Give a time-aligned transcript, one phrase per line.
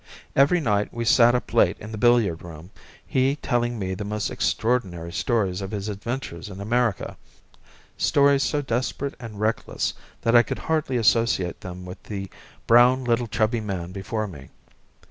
[0.35, 2.71] Every night we had sat up late in the billiard room,
[3.05, 7.17] he telling me the most extraordinary stories of his adventures in America
[7.97, 9.93] stories so desperate and reckless,
[10.23, 12.31] that I could hardly associate them with the
[12.65, 14.49] brown little, chubby man before me.